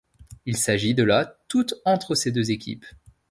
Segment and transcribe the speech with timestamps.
[0.47, 2.87] Il s'agit de la toute entre ces deux équipes.